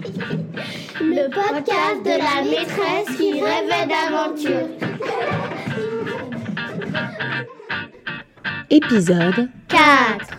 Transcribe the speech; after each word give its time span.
Le 0.00 1.28
podcast 1.28 2.04
de 2.04 2.18
la 2.18 2.44
maîtresse 2.48 3.16
qui 3.16 3.32
rêvait 3.32 3.86
d'aventure. 3.88 4.68
Épisode 8.70 9.50
4. 9.68 10.36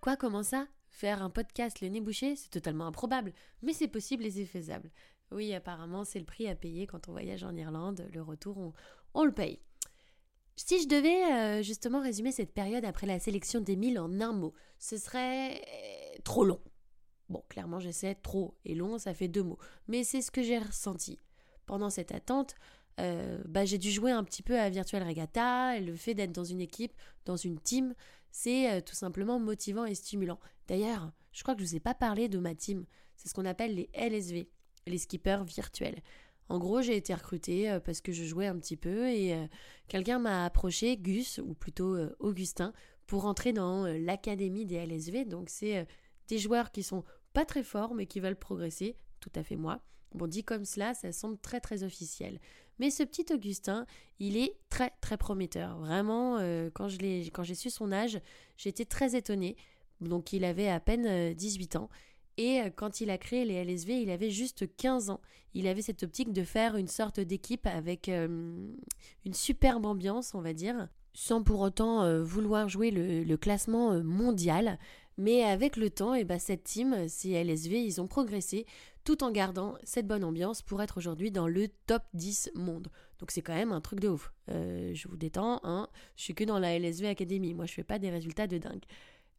Quoi, 0.00 0.16
comment 0.16 0.42
ça? 0.42 0.66
Faire 0.88 1.22
un 1.22 1.28
podcast 1.28 1.82
le 1.82 1.88
nez 1.88 2.00
bouché, 2.00 2.36
c'est 2.36 2.48
totalement 2.48 2.86
improbable, 2.86 3.34
mais 3.60 3.74
c'est 3.74 3.88
possible 3.88 4.24
et 4.24 4.30
c'est 4.30 4.46
faisable. 4.46 4.90
Oui, 5.30 5.52
apparemment, 5.52 6.04
c'est 6.04 6.20
le 6.20 6.24
prix 6.24 6.48
à 6.48 6.54
payer 6.54 6.86
quand 6.86 7.08
on 7.08 7.12
voyage 7.12 7.44
en 7.44 7.54
Irlande. 7.54 8.08
Le 8.14 8.22
retour, 8.22 8.56
on, 8.56 8.72
on 9.12 9.24
le 9.24 9.32
paye. 9.32 9.60
Si 10.56 10.82
je 10.82 10.88
devais 10.88 11.24
euh, 11.32 11.62
justement 11.62 12.00
résumer 12.00 12.32
cette 12.32 12.54
période 12.54 12.84
après 12.86 13.06
la 13.06 13.18
sélection 13.18 13.60
d'Emile 13.60 13.98
en 13.98 14.20
un 14.22 14.32
mot, 14.32 14.54
ce 14.78 14.96
serait 14.96 15.56
euh, 15.56 16.18
trop 16.24 16.44
long. 16.44 16.60
Bon, 17.30 17.42
clairement, 17.48 17.80
j'essaie 17.80 18.14
trop 18.14 18.54
et 18.64 18.74
long, 18.74 18.98
ça 18.98 19.14
fait 19.14 19.28
deux 19.28 19.42
mots. 19.42 19.58
Mais 19.88 20.04
c'est 20.04 20.20
ce 20.20 20.30
que 20.30 20.42
j'ai 20.42 20.58
ressenti. 20.58 21.18
Pendant 21.64 21.88
cette 21.88 22.12
attente, 22.12 22.54
euh, 23.00 23.42
bah, 23.46 23.64
j'ai 23.64 23.78
dû 23.78 23.90
jouer 23.90 24.10
un 24.10 24.24
petit 24.24 24.42
peu 24.42 24.58
à 24.58 24.68
Virtual 24.68 25.02
Regatta. 25.02 25.78
Et 25.78 25.80
le 25.80 25.96
fait 25.96 26.14
d'être 26.14 26.32
dans 26.32 26.44
une 26.44 26.60
équipe, 26.60 26.92
dans 27.24 27.36
une 27.36 27.58
team, 27.58 27.94
c'est 28.30 28.82
tout 28.82 28.94
simplement 28.94 29.40
motivant 29.40 29.84
et 29.84 29.94
stimulant. 29.94 30.38
D'ailleurs, 30.68 31.10
je 31.32 31.42
crois 31.42 31.54
que 31.54 31.60
je 31.60 31.64
ne 31.64 31.70
vous 31.70 31.76
ai 31.76 31.80
pas 31.80 31.94
parlé 31.94 32.28
de 32.28 32.38
ma 32.38 32.54
team. 32.54 32.84
C'est 33.16 33.28
ce 33.28 33.34
qu'on 33.34 33.46
appelle 33.46 33.74
les 33.74 33.90
LSV, 33.94 34.48
les 34.86 34.98
skippers 34.98 35.44
virtuels. 35.44 36.02
En 36.50 36.58
gros, 36.58 36.82
j'ai 36.82 36.96
été 36.96 37.14
recrutée 37.14 37.70
euh, 37.70 37.78
parce 37.78 38.00
que 38.00 38.10
je 38.10 38.24
jouais 38.24 38.48
un 38.48 38.58
petit 38.58 38.76
peu 38.76 39.08
et 39.08 39.34
euh, 39.34 39.46
quelqu'un 39.86 40.18
m'a 40.18 40.44
approché, 40.44 40.96
Gus, 40.96 41.38
ou 41.38 41.54
plutôt 41.54 41.94
euh, 41.94 42.16
Augustin, 42.18 42.72
pour 43.06 43.24
entrer 43.24 43.52
dans 43.52 43.86
l'académie 43.86 44.66
des 44.66 44.84
LSV. 44.84 45.26
Donc, 45.26 45.48
c'est 45.48 45.86
des 46.26 46.38
joueurs 46.38 46.72
qui 46.72 46.82
sont 46.82 47.04
pas 47.32 47.44
très 47.44 47.62
forts 47.62 47.94
mais 47.94 48.06
qui 48.06 48.20
veulent 48.20 48.36
progresser, 48.36 48.96
tout 49.20 49.32
à 49.34 49.42
fait 49.42 49.56
moi. 49.56 49.80
Bon, 50.14 50.26
dit 50.26 50.42
comme 50.42 50.64
cela, 50.64 50.94
ça 50.94 51.12
semble 51.12 51.38
très 51.38 51.60
très 51.60 51.84
officiel. 51.84 52.40
Mais 52.78 52.90
ce 52.90 53.02
petit 53.02 53.26
Augustin, 53.32 53.86
il 54.18 54.36
est 54.36 54.56
très 54.70 54.92
très 55.00 55.16
prometteur. 55.16 55.78
Vraiment, 55.78 56.38
quand 56.72 56.88
j'ai 56.88 57.54
su 57.54 57.70
son 57.70 57.92
âge, 57.92 58.20
j'étais 58.56 58.86
très 58.86 59.14
étonnée. 59.14 59.56
Donc, 60.00 60.32
il 60.32 60.44
avait 60.44 60.68
à 60.68 60.80
peine 60.80 61.34
18 61.34 61.76
ans. 61.76 61.90
Et 62.40 62.60
euh, 62.60 62.70
quand 62.74 63.02
il 63.02 63.10
a 63.10 63.18
créé 63.18 63.44
les 63.44 63.62
LSV, 63.64 64.00
il 64.00 64.10
avait 64.10 64.30
juste 64.30 64.64
15 64.76 65.10
ans. 65.10 65.20
Il 65.52 65.66
avait 65.66 65.82
cette 65.82 66.02
optique 66.02 66.32
de 66.32 66.42
faire 66.42 66.76
une 66.76 66.88
sorte 66.88 67.20
d'équipe 67.20 67.66
avec 67.66 68.08
euh, 68.08 68.54
une 69.26 69.34
superbe 69.34 69.84
ambiance, 69.84 70.34
on 70.34 70.40
va 70.40 70.54
dire, 70.54 70.88
sans 71.12 71.42
pour 71.42 71.60
autant 71.60 72.02
euh, 72.02 72.22
vouloir 72.22 72.68
jouer 72.68 72.90
le, 72.90 73.36
classement 73.36 74.02
mondial. 74.02 74.78
Mais 75.18 75.42
avec 75.42 75.76
le 75.76 75.90
temps, 75.90 76.14
et 76.14 76.20
eh 76.20 76.24
ben, 76.24 76.38
cette 76.38 76.64
team, 76.64 77.08
ces 77.08 77.32
LSV, 77.42 77.82
ils 77.82 78.00
ont 78.00 78.06
progressé 78.06 78.66
tout 79.04 79.22
en 79.22 79.30
gardant 79.30 79.74
cette 79.82 80.06
bonne 80.06 80.24
ambiance 80.24 80.62
pour 80.62 80.82
être 80.82 80.98
aujourd'hui 80.98 81.30
dans 81.30 81.46
le 81.46 81.68
top 81.86 82.02
10 82.14 82.52
monde. 82.54 82.88
Donc 83.18 83.30
c'est 83.30 83.42
quand 83.42 83.54
même 83.54 83.72
un 83.72 83.80
truc 83.80 84.00
de 84.00 84.08
ouf. 84.08 84.32
je 84.48 85.08
vous 85.08 85.16
détends, 85.16 85.60
hein, 85.62 85.88
je 86.16 86.22
suis 86.22 86.34
que 86.34 86.44
dans 86.44 86.58
la 86.58 86.78
LSV 86.78 87.08
Academy, 87.08 87.54
moi 87.54 87.66
je 87.66 87.74
fais 87.74 87.84
pas 87.84 87.98
des 87.98 88.10
résultats 88.10 88.46
de 88.46 88.58
dingue. 88.58 88.84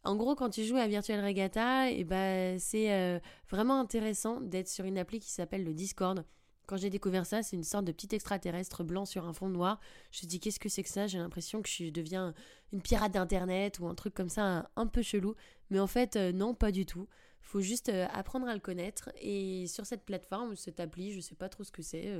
En 0.04 0.16
gros, 0.16 0.34
quand 0.34 0.50
tu 0.50 0.64
joues 0.64 0.76
à 0.76 0.88
Virtual 0.88 1.24
Regatta, 1.24 1.90
et 1.90 2.00
eh 2.00 2.04
ben, 2.04 2.58
c'est 2.58 2.92
euh, 2.92 3.20
vraiment 3.48 3.78
intéressant 3.78 4.40
d'être 4.40 4.68
sur 4.68 4.84
une 4.84 4.98
appli 4.98 5.20
qui 5.20 5.30
s'appelle 5.30 5.62
le 5.62 5.74
Discord. 5.74 6.24
Quand 6.66 6.76
j'ai 6.76 6.90
découvert 6.90 7.26
ça, 7.26 7.42
c'est 7.42 7.56
une 7.56 7.64
sorte 7.64 7.84
de 7.84 7.92
petit 7.92 8.14
extraterrestre 8.14 8.84
blanc 8.84 9.04
sur 9.04 9.26
un 9.26 9.32
fond 9.32 9.48
noir. 9.48 9.80
Je 10.10 10.24
me 10.24 10.28
dis 10.28 10.40
qu'est-ce 10.40 10.60
que 10.60 10.68
c'est 10.68 10.82
que 10.82 10.88
ça? 10.88 11.06
J'ai 11.06 11.18
l'impression 11.18 11.62
que 11.62 11.68
je 11.68 11.90
deviens 11.90 12.34
une 12.72 12.80
pirate 12.80 13.12
d'internet 13.12 13.78
ou 13.80 13.86
un 13.86 13.94
truc 13.94 14.14
comme 14.14 14.28
ça 14.28 14.70
un, 14.76 14.86
peu 14.86 15.02
chelou. 15.02 15.34
Mais 15.70 15.78
en 15.78 15.86
fait, 15.86 16.16
euh, 16.16 16.32
non, 16.32 16.54
pas 16.54 16.72
du 16.72 16.86
tout. 16.86 17.08
Faut 17.40 17.60
juste 17.60 17.88
euh, 17.88 18.06
apprendre 18.12 18.48
à 18.48 18.54
le 18.54 18.60
connaître. 18.60 19.10
Et 19.20 19.66
sur 19.66 19.86
cette 19.86 20.04
plateforme, 20.04 20.56
cette 20.56 20.80
appli, 20.80 21.12
je 21.12 21.20
sais 21.20 21.34
pas 21.34 21.48
trop 21.48 21.64
ce 21.64 21.72
que 21.72 21.82
c'est. 21.82 22.14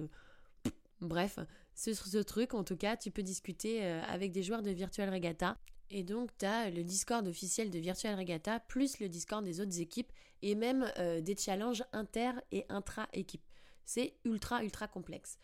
bref, 1.00 1.38
sur 1.74 1.94
ce 1.96 2.18
truc, 2.18 2.54
en 2.54 2.64
tout 2.64 2.76
cas, 2.76 2.96
tu 2.96 3.10
peux 3.10 3.22
discuter 3.22 3.84
avec 3.84 4.32
des 4.32 4.42
joueurs 4.42 4.62
de 4.62 4.70
Virtual 4.70 5.08
Regatta 5.08 5.56
et 5.94 6.02
donc, 6.04 6.30
tu 6.38 6.46
as 6.46 6.70
le 6.70 6.82
Discord 6.82 7.28
officiel 7.28 7.70
de 7.70 7.78
Virtual 7.78 8.18
Regatta, 8.18 8.60
plus 8.60 8.98
le 8.98 9.10
Discord 9.10 9.44
des 9.44 9.60
autres 9.60 9.78
équipes, 9.78 10.10
et 10.40 10.54
même 10.54 10.90
euh, 10.98 11.20
des 11.20 11.36
challenges 11.36 11.84
inter- 11.92 12.40
et 12.50 12.64
intra-équipes. 12.70 13.44
C'est 13.84 14.14
ultra, 14.24 14.62
ultra 14.62 14.88
complexe. 14.88 15.38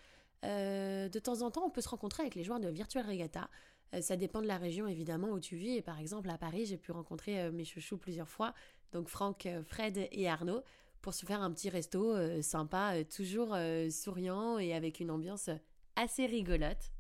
Euh, 0.45 1.09
de 1.09 1.19
temps 1.19 1.43
en 1.43 1.51
temps, 1.51 1.65
on 1.67 1.71
peut 1.71 1.81
se 1.81 1.89
rencontrer 1.89 2.23
avec 2.23 2.35
les 2.35 2.45
joueurs 2.45 2.61
de 2.61 2.69
Virtual 2.69 3.07
Regatta. 3.07 3.49
Euh, 3.95 4.01
ça 4.01 4.17
dépend 4.17 4.41
de 4.41 4.47
la 4.47 4.59
région, 4.59 4.87
évidemment, 4.87 5.31
où 5.31 5.41
tu 5.41 5.57
vis. 5.57 5.77
Et 5.77 5.83
par 5.83 5.99
exemple, 5.99 6.31
à 6.31 6.39
Paris, 6.39 6.67
j'ai 6.67 6.77
pu 6.77 6.93
rencontrer 6.93 7.51
mes 7.51 7.65
chouchous 7.65 7.99
plusieurs 7.99 8.29
fois, 8.29 8.55
donc 8.93 9.09
Franck, 9.09 9.49
Fred 9.67 10.09
et 10.11 10.29
Arnaud, 10.29 10.63
pour 11.01 11.15
se 11.15 11.27
faire 11.27 11.43
un 11.43 11.53
petit 11.53 11.71
resto 11.71 12.15
sympa, 12.43 13.05
toujours 13.05 13.57
souriant 13.91 14.59
et 14.59 14.75
avec 14.75 15.01
une 15.01 15.11
ambiance 15.11 15.51
assez 15.97 16.27
rigolote. 16.27 16.93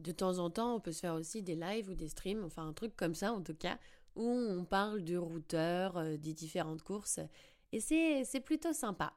De 0.00 0.12
temps 0.12 0.38
en 0.38 0.48
temps, 0.48 0.76
on 0.76 0.80
peut 0.80 0.92
se 0.92 1.00
faire 1.00 1.14
aussi 1.14 1.42
des 1.42 1.56
lives 1.56 1.90
ou 1.90 1.94
des 1.94 2.08
streams, 2.08 2.44
enfin 2.44 2.68
un 2.68 2.72
truc 2.72 2.96
comme 2.96 3.16
ça 3.16 3.32
en 3.32 3.42
tout 3.42 3.54
cas, 3.54 3.78
où 4.14 4.28
on 4.28 4.64
parle 4.64 5.02
du 5.02 5.18
routeur, 5.18 5.96
euh, 5.96 6.16
des 6.16 6.34
différentes 6.34 6.82
courses. 6.82 7.20
Et 7.72 7.80
c'est 7.80 8.40
plutôt 8.40 8.72
sympa. 8.72 9.12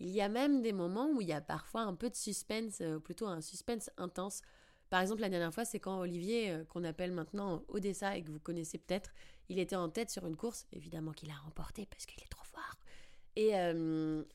Il 0.00 0.10
y 0.10 0.20
a 0.20 0.28
même 0.28 0.62
des 0.62 0.72
moments 0.72 1.10
où 1.10 1.20
il 1.20 1.28
y 1.28 1.32
a 1.32 1.40
parfois 1.40 1.82
un 1.82 1.94
peu 1.94 2.10
de 2.10 2.14
suspense, 2.14 2.78
euh, 2.80 2.98
plutôt 2.98 3.26
un 3.26 3.40
suspense 3.40 3.90
intense. 3.96 4.42
Par 4.90 5.00
exemple, 5.00 5.20
la 5.20 5.28
dernière 5.28 5.52
fois, 5.52 5.64
c'est 5.64 5.80
quand 5.80 6.00
Olivier, 6.00 6.50
euh, 6.50 6.64
qu'on 6.64 6.84
appelle 6.84 7.12
maintenant 7.12 7.62
Odessa 7.68 8.16
et 8.16 8.22
que 8.22 8.30
vous 8.30 8.40
connaissez 8.40 8.78
peut-être, 8.78 9.10
il 9.48 9.58
était 9.58 9.76
en 9.76 9.88
tête 9.88 10.10
sur 10.10 10.26
une 10.26 10.36
course. 10.36 10.66
Évidemment 10.72 11.12
qu'il 11.12 11.30
a 11.30 11.36
remporté 11.36 11.86
parce 11.86 12.06
qu'il 12.06 12.22
est 12.22 12.28
trop 12.28 12.44
fort. 12.44 12.76
Et, 13.38 13.52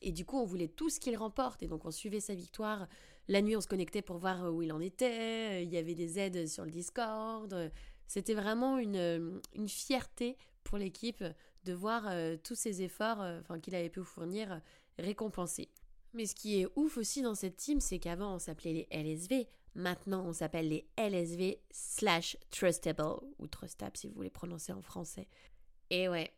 et, 0.02 0.12
du 0.12 0.26
coup, 0.26 0.38
on 0.38 0.46
voulait 0.46 0.68
tout 0.68 0.92
ce 0.92 1.00
qu'il 1.00 1.18
remporte. 1.18 1.64
Et 1.64 1.68
donc, 1.68 1.86
on 1.86 1.92
suivait 1.92 2.20
sa 2.20 2.36
victoire 2.36 2.88
la 3.28 3.42
nuit, 3.42 3.56
on 3.56 3.62
se 3.62 3.68
connectait 3.68 4.04
pour 4.04 4.18
voir 4.18 4.54
où 4.54 4.62
il 4.62 4.72
en 4.72 4.80
était. 4.80 5.64
Il 5.64 5.72
y 5.72 5.78
avait 5.78 5.96
des 5.96 6.20
aides 6.20 6.48
sur 6.48 6.66
le 6.66 6.70
Discord. 6.72 7.72
C'était 8.12 8.34
vraiment 8.34 8.78
une, 8.78 9.40
fierté 9.70 10.38
pour 10.66 10.78
l'équipe 10.78 11.24
de 11.64 11.74
voir 11.74 12.10
euh, 12.10 12.36
tous 12.44 12.56
ces 12.56 12.82
efforts 12.82 13.22
euh, 13.22 13.40
qu'il 13.62 13.74
avait 13.74 13.90
pu 13.90 14.04
fournir 14.04 14.60
récompensés. 15.02 15.70
Mais 16.14 16.26
ce 16.26 16.36
qui 16.36 16.62
est 16.62 16.68
ouf 16.76 16.98
aussi 16.98 17.22
dans 17.22 17.36
cette 17.36 17.58
team, 17.58 17.80
c'est 17.80 18.00
qu'avant 18.00 18.36
on 18.36 18.40
s'appelait 18.40 18.88
les 18.92 19.14
LSV, 19.14 19.48
maintenant 19.76 20.26
on 20.26 20.34
s'appelle 20.34 20.70
les 20.70 20.88
LSV 20.98 21.60
slash 21.72 22.38
Trustable, 22.50 23.22
ou 23.40 23.48
Trustable 23.48 23.98
si 23.98 24.08
vous 24.08 24.14
voulez 24.14 24.30
prononcer 24.30 24.74
en 24.74 24.82
français. 24.82 25.28
Et 25.90 26.10
ouais, 26.10 26.32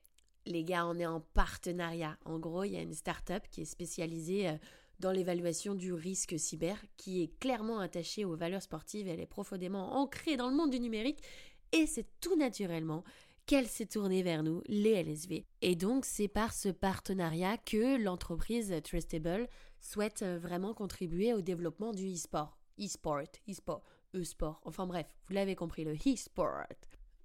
les 0.46 0.64
gars, 0.64 0.86
on 0.86 1.00
est 1.00 1.06
en 1.06 1.22
partenariat. 1.22 2.18
En 2.26 2.40
gros, 2.40 2.64
il 2.64 2.74
y 2.74 2.78
a 2.78 2.82
une 2.82 2.94
start-up 2.94 3.44
qui 3.50 3.62
est 3.62 3.66
spécialisée 3.66 4.50
euh, 4.50 4.58
dans 5.00 5.12
l'évaluation 5.12 5.76
du 5.76 5.94
risque 5.94 6.40
cyber, 6.40 6.78
qui 6.98 7.24
est 7.24 7.40
clairement 7.40 7.80
attachée 7.80 8.26
aux 8.26 8.36
valeurs 8.36 8.62
sportives, 8.62 9.08
elle 9.08 9.20
est 9.20 9.26
profondément 9.26 9.98
ancrée 9.98 10.38
dans 10.38 10.50
le 10.50 10.56
monde 10.56 10.72
du 10.72 10.80
numérique, 10.80 11.22
et 11.72 11.88
c'est 11.88 12.08
tout 12.22 12.36
naturellement 12.36 13.04
qu'elle 13.46 13.68
s'est 13.68 13.86
tournée 13.86 14.24
vers 14.24 14.44
nous, 14.44 14.62
les 14.68 15.04
LSV. 15.04 15.46
Et 15.62 15.76
donc 15.76 16.06
c'est 16.06 16.28
par 16.28 16.54
ce 16.54 16.70
partenariat 16.70 17.58
que 17.58 18.02
l'entreprise 18.02 18.74
Trustable 18.84 19.48
souhaite 19.80 20.24
vraiment 20.24 20.74
contribuer 20.74 21.34
au 21.34 21.42
développement 21.42 21.92
du 21.92 22.14
e-sport. 22.14 22.58
E-sport, 22.80 23.22
e-sport, 23.50 23.84
e-sport, 24.16 24.62
enfin 24.64 24.88
bref, 24.88 25.08
vous 25.26 25.34
l'avez 25.34 25.56
compris, 25.56 25.84
le 25.84 25.94
e-sport. 25.94 26.64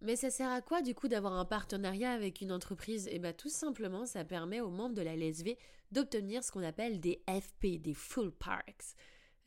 Mais 0.00 0.14
ça 0.14 0.30
sert 0.30 0.50
à 0.50 0.60
quoi 0.60 0.82
du 0.82 0.94
coup 0.94 1.08
d'avoir 1.08 1.32
un 1.32 1.44
partenariat 1.44 2.12
avec 2.12 2.40
une 2.40 2.52
entreprise? 2.52 3.08
Eh 3.10 3.18
bien 3.18 3.32
tout 3.32 3.48
simplement 3.48 4.06
ça 4.06 4.24
permet 4.24 4.60
aux 4.60 4.70
membres 4.70 4.94
de 4.94 5.02
la 5.02 5.16
LSV 5.16 5.58
d'obtenir 5.90 6.44
ce 6.44 6.52
qu'on 6.52 6.62
appelle 6.62 7.00
des 7.00 7.22
FP, 7.28 7.80
des 7.80 7.94
Full 7.94 8.30
Parks. 8.30 8.94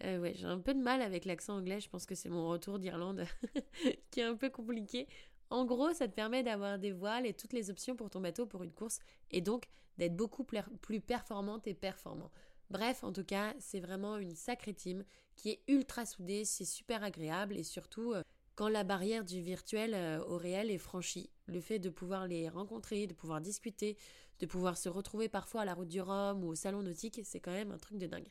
Euh, 0.04 0.20
ouais, 0.20 0.34
j'ai 0.36 0.48
un 0.48 0.60
peu 0.60 0.74
de 0.74 0.82
mal 0.82 1.02
avec 1.02 1.26
l'accent 1.26 1.58
anglais, 1.58 1.80
je 1.80 1.90
pense 1.90 2.06
que 2.06 2.16
c'est 2.16 2.30
mon 2.30 2.50
retour 2.50 2.80
d'Irlande 2.80 3.26
qui 4.12 4.20
est 4.20 4.24
un 4.24 4.36
peu 4.36 4.50
compliqué. 4.50 5.08
En 5.52 5.66
gros, 5.66 5.94
ça 5.94 6.08
te 6.08 6.14
permet 6.14 6.44
d'avoir 6.44 6.80
des 6.80 6.94
voiles 6.94 7.26
et 7.26 7.34
toutes 7.34 7.52
les 7.52 7.70
options 7.70 7.98
pour 7.98 8.10
ton 8.10 8.22
bateau 8.22 8.46
pour 8.46 8.64
une 8.64 8.72
course 8.72 9.00
et 9.32 9.42
donc 9.42 9.66
d'être 9.98 10.16
beaucoup 10.16 10.46
plus 10.46 11.02
performante 11.02 11.68
et 11.68 11.74
performant. 11.74 12.32
Bref, 12.70 13.04
en 13.04 13.12
tout 13.12 13.26
cas, 13.26 13.54
c'est 13.60 13.82
vraiment 13.82 14.18
une 14.18 14.34
sacrée 14.34 14.74
team 14.74 15.04
qui 15.36 15.50
est 15.50 15.60
ultra 15.68 16.06
soudée, 16.06 16.46
c'est 16.46 16.66
super 16.66 17.04
agréable 17.04 17.58
et 17.58 17.64
surtout 17.64 18.14
euh, 18.14 18.24
quand 18.56 18.70
la 18.70 18.86
barrière 18.86 19.26
du 19.26 19.42
virtuel 19.42 19.94
euh, 19.94 20.24
au 20.24 20.38
réel 20.38 20.72
est 20.72 20.78
franchie, 20.78 21.30
le 21.48 21.60
fait 21.60 21.80
de 21.80 21.90
pouvoir 21.90 22.28
les 22.28 22.48
rencontrer, 22.48 23.06
de 23.06 23.14
pouvoir 23.14 23.42
discuter, 23.42 23.98
de 24.40 24.46
pouvoir 24.46 24.78
se 24.78 24.88
retrouver 24.88 25.28
parfois 25.28 25.62
à 25.62 25.66
la 25.66 25.74
route 25.74 25.90
du 25.90 26.00
Rhum 26.00 26.46
ou 26.46 26.48
au 26.48 26.56
salon 26.56 26.82
nautique, 26.82 27.20
c'est 27.26 27.42
quand 27.42 27.52
même 27.52 27.72
un 27.72 27.78
truc 27.78 27.98
de 27.98 28.08
dingue. 28.08 28.30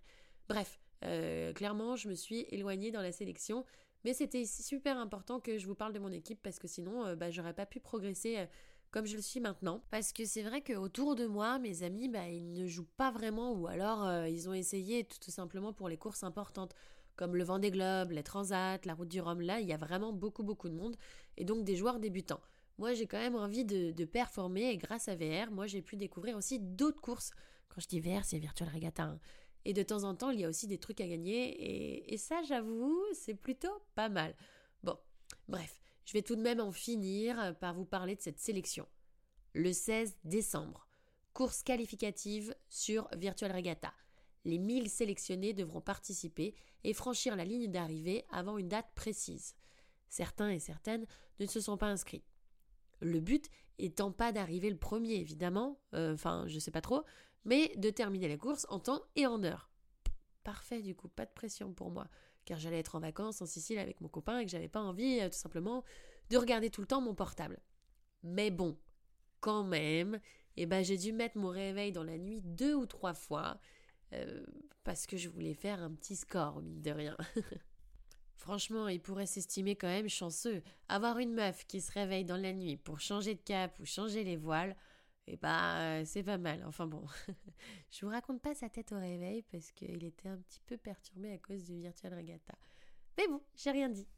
Bref, 0.48 0.80
euh, 1.04 1.52
clairement, 1.52 1.96
je 1.96 2.08
me 2.08 2.14
suis 2.14 2.46
éloignée 2.48 2.90
dans 2.90 3.02
la 3.02 3.12
sélection, 3.12 3.66
mais 4.04 4.14
c'était 4.14 4.44
super 4.44 4.98
important 4.98 5.40
que 5.40 5.58
je 5.58 5.66
vous 5.66 5.74
parle 5.74 5.92
de 5.92 5.98
mon 5.98 6.12
équipe 6.12 6.40
parce 6.42 6.58
que 6.58 6.68
sinon, 6.68 7.04
euh, 7.04 7.16
bah, 7.16 7.30
j'aurais 7.30 7.54
pas 7.54 7.66
pu 7.66 7.80
progresser 7.80 8.38
euh, 8.38 8.46
comme 8.90 9.06
je 9.06 9.16
le 9.16 9.22
suis 9.22 9.40
maintenant. 9.40 9.82
Parce 9.90 10.12
que 10.12 10.24
c'est 10.24 10.42
vrai 10.42 10.62
qu'autour 10.62 11.14
de 11.14 11.26
moi, 11.26 11.58
mes 11.58 11.82
amis, 11.82 12.08
bah, 12.08 12.28
ils 12.28 12.52
ne 12.52 12.66
jouent 12.66 12.88
pas 12.96 13.10
vraiment 13.10 13.52
ou 13.52 13.66
alors 13.68 14.26
ils 14.26 14.48
ont 14.48 14.54
essayé 14.54 15.04
tout 15.04 15.30
simplement 15.30 15.72
pour 15.72 15.88
les 15.88 15.96
courses 15.96 16.24
importantes 16.24 16.74
comme 17.20 17.36
le 17.36 17.44
Vendée 17.44 17.70
Globe, 17.70 18.12
les 18.12 18.22
Transat, 18.22 18.84
la 18.86 18.94
Route 18.94 19.08
du 19.08 19.20
Rhum. 19.20 19.42
Là, 19.42 19.60
il 19.60 19.68
y 19.68 19.74
a 19.74 19.76
vraiment 19.76 20.10
beaucoup 20.10 20.42
beaucoup 20.42 20.70
de 20.70 20.74
monde 20.74 20.96
et 21.36 21.44
donc 21.44 21.64
des 21.64 21.76
joueurs 21.76 22.00
débutants. 22.00 22.40
moi 22.78 22.94
j'ai 22.94 23.06
quand 23.06 23.18
même 23.18 23.36
envie 23.36 23.66
de, 23.66 24.04
performer 24.06 24.70
et 24.70 24.78
grâce 24.78 25.06
à 25.06 25.16
VR, 25.16 25.50
moi 25.50 25.66
j'ai 25.66 25.82
pu 25.82 25.96
découvrir 25.96 26.34
aussi 26.36 26.58
d'autres 26.58 27.02
courses. 27.02 27.30
Quand 27.68 27.80
je 27.80 27.88
dis 27.88 28.00
VR, 28.00 28.24
c'est 28.24 28.38
Virtual 28.38 28.70
Regatta. 28.72 29.04
Hein. 29.04 29.20
Et 29.64 29.72
de 29.72 29.82
temps 29.82 30.04
en 30.04 30.14
temps, 30.14 30.30
il 30.30 30.40
y 30.40 30.44
a 30.44 30.48
aussi 30.48 30.66
des 30.66 30.78
trucs 30.78 31.00
à 31.00 31.06
gagner 31.06 32.12
et, 32.12 32.16
ça, 32.16 32.42
j'avoue, 32.42 33.02
c'est 33.12 33.34
plutôt 33.34 33.82
pas 33.94 34.08
mal. 34.08 34.34
Bon, 34.82 34.96
bref, 35.48 35.80
je 36.06 36.14
vais 36.14 36.22
tout 36.22 36.36
de 36.36 36.42
même 36.42 36.60
en 36.60 36.72
finir 36.72 37.54
par 37.60 37.74
vous 37.74 37.84
parler 37.84 38.16
de 38.16 38.22
cette 38.22 38.38
sélection. 38.38 38.86
Le 39.52 39.72
16 39.72 40.16
décembre, 40.24 40.86
course 41.34 41.62
qualificative 41.62 42.54
sur 42.68 43.08
Virtual 43.16 43.52
Regatta. 43.52 43.92
Les 44.44 44.58
1000 44.58 44.88
sélectionnés 44.88 45.52
devront 45.52 45.80
participer 45.80 46.54
et 46.84 46.94
franchir 46.94 47.36
la 47.36 47.44
ligne 47.44 47.70
d'arrivée 47.70 48.24
avant 48.30 48.56
une 48.56 48.68
date 48.68 48.90
précise. 48.94 49.54
Certains 50.08 50.50
et 50.50 50.58
certaines 50.58 51.06
ne 51.38 51.46
se 51.46 51.60
sont 51.60 51.76
pas 51.76 51.88
inscrits. 51.88 52.24
Le 53.00 53.20
but 53.20 53.50
étant 53.78 54.12
pas 54.12 54.32
d'arriver 54.32 54.70
le 54.70 54.76
premier, 54.76 55.14
évidemment, 55.14 55.78
euh, 55.94 56.14
enfin, 56.14 56.44
je 56.46 56.58
sais 56.58 56.70
pas 56.70 56.80
trop, 56.80 57.02
mais 57.44 57.72
de 57.76 57.90
terminer 57.90 58.28
la 58.28 58.36
course 58.36 58.66
en 58.68 58.78
temps 58.78 59.02
et 59.16 59.26
en 59.26 59.42
heure. 59.42 59.70
Parfait, 60.44 60.82
du 60.82 60.94
coup, 60.94 61.08
pas 61.08 61.26
de 61.26 61.32
pression 61.32 61.72
pour 61.72 61.90
moi, 61.90 62.06
car 62.44 62.58
j'allais 62.58 62.78
être 62.78 62.94
en 62.94 63.00
vacances 63.00 63.42
en 63.42 63.46
Sicile 63.46 63.78
avec 63.78 64.00
mon 64.00 64.08
copain 64.08 64.38
et 64.38 64.44
que 64.44 64.50
j'avais 64.50 64.68
pas 64.68 64.80
envie, 64.80 65.20
euh, 65.20 65.28
tout 65.28 65.38
simplement, 65.38 65.84
de 66.30 66.36
regarder 66.36 66.70
tout 66.70 66.80
le 66.80 66.86
temps 66.86 67.00
mon 67.00 67.14
portable. 67.14 67.58
Mais 68.22 68.50
bon, 68.50 68.78
quand 69.40 69.64
même, 69.64 70.20
eh 70.56 70.66
ben, 70.66 70.84
j'ai 70.84 70.96
dû 70.96 71.12
mettre 71.12 71.38
mon 71.38 71.48
réveil 71.48 71.92
dans 71.92 72.04
la 72.04 72.18
nuit 72.18 72.40
deux 72.42 72.74
ou 72.74 72.86
trois 72.86 73.14
fois, 73.14 73.58
euh, 74.12 74.44
parce 74.84 75.06
que 75.06 75.16
je 75.16 75.28
voulais 75.28 75.54
faire 75.54 75.82
un 75.82 75.90
petit 75.92 76.16
score, 76.16 76.60
mine 76.62 76.82
de 76.82 76.90
rien. 76.90 77.16
Franchement, 78.36 78.88
il 78.88 79.00
pourrait 79.00 79.26
s'estimer 79.26 79.76
quand 79.76 79.88
même 79.88 80.08
chanceux. 80.08 80.62
Avoir 80.88 81.18
une 81.18 81.34
meuf 81.34 81.66
qui 81.66 81.80
se 81.80 81.92
réveille 81.92 82.24
dans 82.24 82.38
la 82.38 82.54
nuit 82.54 82.78
pour 82.78 82.98
changer 82.98 83.34
de 83.34 83.40
cap 83.40 83.78
ou 83.80 83.84
changer 83.84 84.24
les 84.24 84.36
voiles, 84.36 84.76
eh 85.32 85.36
bah, 85.36 86.04
c'est 86.04 86.24
pas 86.24 86.38
mal. 86.38 86.64
Enfin 86.66 86.86
bon, 86.86 87.04
je 87.90 88.04
vous 88.04 88.10
raconte 88.10 88.42
pas 88.42 88.54
sa 88.54 88.68
tête 88.68 88.90
au 88.90 88.98
réveil 88.98 89.42
parce 89.42 89.70
qu'il 89.70 90.02
était 90.02 90.28
un 90.28 90.38
petit 90.38 90.60
peu 90.66 90.76
perturbé 90.76 91.32
à 91.32 91.38
cause 91.38 91.64
du 91.64 91.78
Virtual 91.78 92.12
Regatta. 92.14 92.54
Mais 93.16 93.28
bon, 93.28 93.40
j'ai 93.54 93.70
rien 93.70 93.88
dit. 93.88 94.08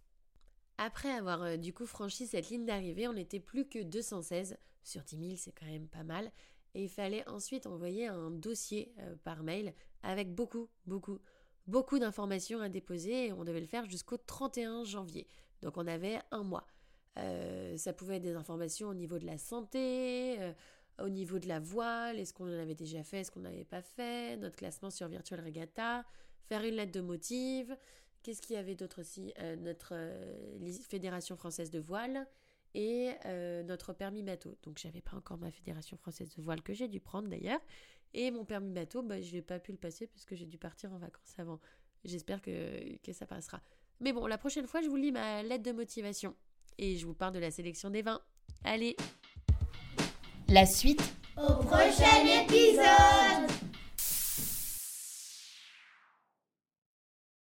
Après 0.79 1.11
avoir 1.11 1.43
euh, 1.43 1.57
du 1.59 1.75
coup 1.75 1.85
franchi 1.85 2.27
cette 2.27 2.49
ligne 2.49 2.65
d'arrivée, 2.65 3.09
on 3.09 3.13
n'était 3.13 3.41
plus 3.41 3.69
que 3.69 3.83
216. 3.83 4.57
Sur 4.85 5.03
10 5.03 5.19
000, 5.19 5.33
c'est 5.37 5.53
quand 5.53 5.67
même 5.67 5.87
pas 5.87 6.03
mal. 6.03 6.33
Et 6.75 6.85
il 6.85 6.89
fallait 6.89 7.29
ensuite 7.29 7.67
envoyer 7.67 8.07
un 8.07 8.31
dossier 8.31 8.95
euh, 8.99 9.15
par 9.23 9.43
mail 9.43 9.75
avec 10.03 10.35
beaucoup, 10.35 10.71
beaucoup, 10.87 11.19
beaucoup 11.67 11.99
d'informations 11.99 12.61
à 12.61 12.71
déposer 12.71 13.27
et 13.27 13.33
on 13.33 13.45
devait 13.45 13.61
le 13.61 13.67
faire 13.67 13.85
jusqu'au 13.85 14.17
31 14.17 14.85
janvier. 14.85 15.27
Donc 15.61 15.77
on 15.77 15.87
avait 15.87 16.21
un 16.31 16.43
mois. 16.43 16.67
Euh, 17.19 17.77
ça 17.77 17.93
pouvait 17.93 18.17
être 18.17 18.23
des 18.23 18.35
informations 18.35 18.89
au 18.89 18.95
niveau 18.95 19.19
de 19.19 19.27
la 19.27 19.39
santé, 19.39 20.41
euh, 20.41 20.53
au 20.99 21.09
niveau 21.09 21.39
de 21.39 21.49
la 21.49 21.61
voile, 21.61 22.19
est-ce 22.19 22.33
qu'on 22.33 22.47
en 22.47 22.59
avait 22.59 22.75
déjà 22.75 23.03
fait, 23.03 23.21
est-ce 23.21 23.31
qu'on 23.31 23.41
n'avait 23.41 23.65
pas 23.65 23.83
fait, 23.83 24.37
notre 24.37 24.57
classement 24.57 24.91
sur 24.91 25.09
Virtual 25.09 25.41
Regatta, 25.41 26.05
faire 26.49 26.63
une 26.65 26.75
lettre 26.75 26.93
de 26.93 27.01
motive, 27.01 27.77
qu'est-ce 28.23 28.43
qu'il 28.43 28.57
y 28.57 28.59
avait 28.59 28.75
d'autre 28.75 29.01
aussi, 29.01 29.33
euh, 29.39 29.57
notre 29.57 29.95
Fédération 30.89 31.37
française 31.37 31.71
de 31.71 31.79
voile 31.79 32.27
et 32.75 33.11
notre 33.67 33.93
permis 33.93 34.23
bateau. 34.23 34.57
Donc 34.63 34.79
j'avais 34.79 35.03
pas 35.03 35.17
encore 35.17 35.37
ma 35.37 35.51
Fédération 35.51 35.97
française 35.99 36.35
de 36.35 36.41
voile 36.43 36.63
que 36.63 36.73
j'ai 36.73 36.89
dû 36.89 37.01
prendre 37.01 37.29
d'ailleurs. 37.29 37.61
Et 38.15 38.31
mon 38.31 38.45
permis 38.45 38.71
bateau, 38.71 39.03
bah, 39.03 39.21
je 39.21 39.33
n'ai 39.33 39.43
pas 39.43 39.59
pu 39.59 39.73
le 39.73 39.79
passer 39.79 40.07
parce 40.07 40.25
que 40.25 40.35
j'ai 40.35 40.47
dû 40.47 40.59
partir 40.59 40.93
en 40.93 40.99
vacances 40.99 41.35
avant. 41.39 41.61
J'espère 42.05 42.43
que, 42.43 42.97
que 42.99 43.13
ça 43.13 43.27
passera. 43.27 43.61
Mais 44.01 44.13
bon, 44.13 44.27
la 44.27 44.39
prochaine 44.39 44.67
fois, 44.67 44.83
je 44.83 44.89
vous 44.89 44.97
lis 44.97 45.13
ma 45.13 45.43
lettre 45.43 45.63
de 45.63 45.73
motivation. 45.73 46.35
Et 46.79 46.97
je 46.97 47.07
vous 47.07 47.15
parle 47.15 47.35
de 47.35 47.39
la 47.39 47.51
sélection 47.51 47.91
des 47.91 48.03
vins. 48.03 48.21
Allez 48.65 48.97
la 50.53 50.67
suite. 50.67 51.01
Au 51.39 51.55
prochain 51.65 52.27
épisode. 52.45 53.72